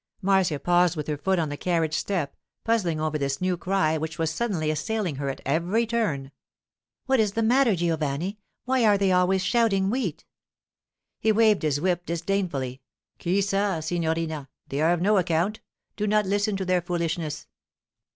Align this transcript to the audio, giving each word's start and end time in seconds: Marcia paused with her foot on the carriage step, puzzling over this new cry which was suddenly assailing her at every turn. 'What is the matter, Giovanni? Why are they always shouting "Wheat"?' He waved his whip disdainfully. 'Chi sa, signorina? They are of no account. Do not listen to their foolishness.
Marcia 0.19 0.57
paused 0.57 0.95
with 0.95 1.05
her 1.05 1.15
foot 1.15 1.37
on 1.37 1.49
the 1.49 1.55
carriage 1.57 1.93
step, 1.93 2.35
puzzling 2.63 2.99
over 2.99 3.19
this 3.19 3.39
new 3.39 3.55
cry 3.55 3.99
which 3.99 4.17
was 4.17 4.31
suddenly 4.31 4.71
assailing 4.71 5.17
her 5.17 5.29
at 5.29 5.41
every 5.45 5.85
turn. 5.85 6.31
'What 7.05 7.19
is 7.19 7.33
the 7.33 7.43
matter, 7.43 7.75
Giovanni? 7.75 8.39
Why 8.65 8.83
are 8.83 8.97
they 8.97 9.11
always 9.11 9.43
shouting 9.45 9.91
"Wheat"?' 9.91 10.25
He 11.19 11.31
waved 11.31 11.61
his 11.61 11.79
whip 11.79 12.03
disdainfully. 12.07 12.81
'Chi 13.19 13.41
sa, 13.41 13.79
signorina? 13.81 14.49
They 14.69 14.81
are 14.81 14.91
of 14.91 15.03
no 15.03 15.17
account. 15.19 15.59
Do 15.95 16.07
not 16.07 16.25
listen 16.25 16.57
to 16.57 16.65
their 16.65 16.81
foolishness. 16.81 17.45